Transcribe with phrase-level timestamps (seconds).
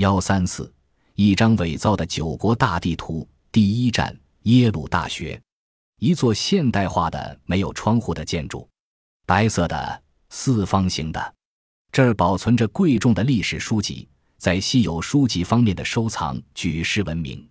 [0.00, 0.72] 幺三四，
[1.14, 3.28] 一张伪造的九国大地图。
[3.52, 5.38] 第一站，耶鲁大学，
[5.98, 8.66] 一座现代化的没有窗户的建筑，
[9.26, 11.34] 白色的四方形的。
[11.92, 14.08] 这儿保存着贵重的历史书籍，
[14.38, 17.46] 在稀有书籍方面的收藏举世闻名。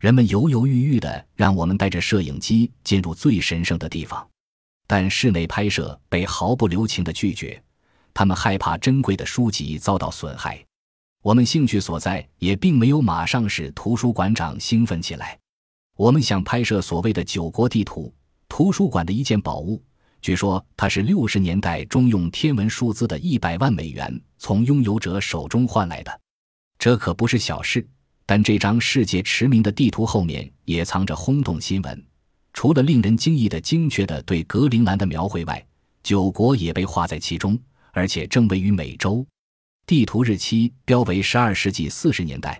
[0.00, 4.26] 人们犹犹豫豫的让我们带着摄影机进入最神圣的地方，
[4.86, 7.62] 但室内拍摄被毫不留情的拒绝。
[8.14, 10.64] 他们害怕珍贵的书籍遭到损害。
[11.22, 15.38] 我们兴趣所在也并没有马上使图书馆长兴奋起来。
[15.96, 18.12] 我们想拍摄所谓的九国地图，
[18.48, 19.80] 图书馆的一件宝物。
[20.20, 26.20] 据说它是六十年代中用天文数字的一百万美元从拥有者手中换来的，
[26.76, 27.86] 这可不是小事。
[28.26, 32.04] 但这张世界驰名的地图后面也藏着轰动新闻。
[32.52, 35.64] 除了令人惊异的精确的对格陵兰的描绘外，
[36.02, 37.56] 九国也被画在其中，
[37.92, 39.24] 而且正位于美洲。
[39.92, 42.58] 地图日期标为十二世纪四十年代。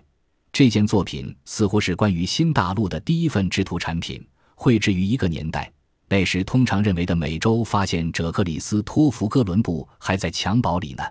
[0.51, 5.73] 这件作品似乎是关于新大陆的第一份制图产品，绘制于一个年代。
[6.07, 11.03] 那时通常认为的美洲发现者克里斯托弗哥伦布还在襁褓里呢。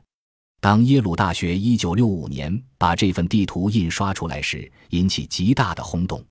[0.60, 6.24] 当耶鲁大学一九六五年把这份地图印刷出来时，引起极大的轰动。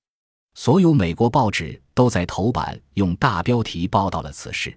[0.54, 4.74] 所有美国报纸都在头版用大标题报道了此事。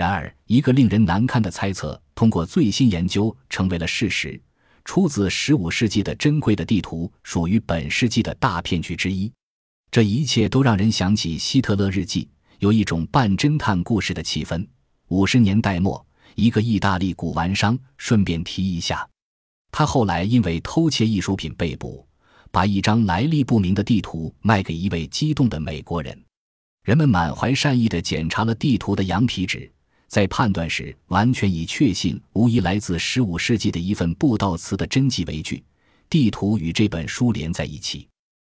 [0.00, 2.00] 然而，一个令人难堪的猜测。
[2.14, 4.40] 通过最新研究，成为了事实。
[4.82, 9.30] 出自十五世纪的珍贵的地图，属于本世纪的大骗局之一。
[9.90, 12.24] 这一切都让人想起《希特勒日记》，
[12.60, 14.66] 有一种半侦探故事的气氛。
[15.08, 16.02] 五十年代末，
[16.34, 19.06] 一个意大利古玩商顺便提一下，
[19.70, 22.06] 他后来因为偷窃艺术品被捕，
[22.50, 26.18] 把一张来历不明的地图卖给一位激动的美国人。
[26.84, 29.70] 人们满怀善意地检查了地图的羊皮纸。
[30.10, 35.62] 在判断时，完全以确信无疑来自十五世纪的一份布道词的真迹为据。
[36.08, 38.08] 地图与这本书连在一起。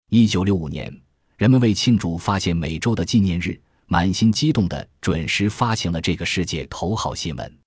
[0.09, 0.91] 一九六五年，
[1.37, 7.57] 人们为庆祝发现美洲的纪念日，满心激动地准时发行了这个世界头号新闻。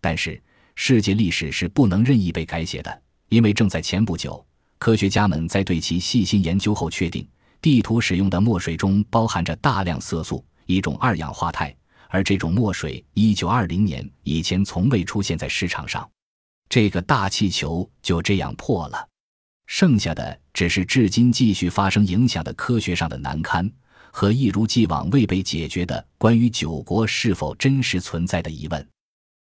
[0.00, 0.42] 但是，
[0.74, 4.42] 世界历史是不能任意被改写的，因为正在前不久，
[4.78, 7.28] 科学家们在对其细心研究后确定，
[7.60, 11.76] 地图使用的墨水中包含着大量色素，一种二氧化钛。
[12.08, 16.08] 而这种墨水，一九二零年以前从未出现在市场上。
[16.68, 19.08] 这个大气球就这样破了，
[19.66, 23.70] 剩下的只是至今继续发生影响的科学上的难堪
[24.10, 28.88] 和一如既往未被解决的关于九国是否真实存在的疑问。